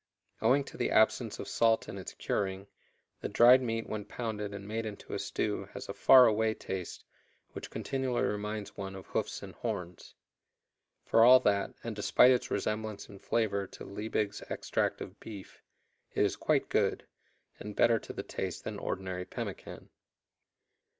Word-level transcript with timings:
Owing 0.41 0.63
to 0.63 0.77
the 0.77 0.89
absence 0.89 1.37
of 1.37 1.47
salt 1.47 1.87
in 1.87 1.99
its 1.99 2.15
curing, 2.15 2.65
the 3.19 3.29
dried 3.29 3.61
meat 3.61 3.87
when 3.87 4.03
pounded 4.03 4.51
and 4.51 4.67
made 4.67 4.83
into 4.83 5.13
a 5.13 5.19
stew 5.19 5.69
has 5.73 5.87
a 5.87 5.93
"far 5.93 6.25
away" 6.25 6.55
taste 6.55 7.03
which 7.51 7.69
continually 7.69 8.23
reminds 8.23 8.75
one 8.75 8.95
of 8.95 9.05
hoofs 9.05 9.43
and 9.43 9.53
horns. 9.53 10.15
For 11.05 11.23
all 11.23 11.39
that, 11.41 11.75
and 11.83 11.95
despite 11.95 12.31
its 12.31 12.49
resemblance 12.49 13.09
in 13.09 13.19
flavor 13.19 13.67
to 13.67 13.85
Liebig's 13.85 14.41
Extract 14.49 15.01
of 15.01 15.19
Beef, 15.19 15.61
it 16.15 16.25
is 16.25 16.35
quite 16.35 16.67
good, 16.67 17.05
and 17.59 17.75
better 17.75 17.99
to 17.99 18.11
the 18.11 18.23
taste 18.23 18.63
than 18.63 18.79
ordinary 18.79 19.25
pemmican. 19.25 19.91